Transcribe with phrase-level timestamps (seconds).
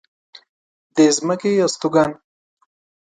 [0.95, 2.11] د ځمکې استوگن